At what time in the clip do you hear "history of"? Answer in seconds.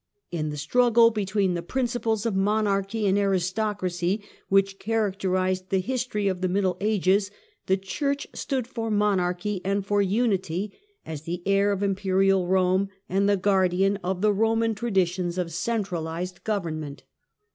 5.79-6.41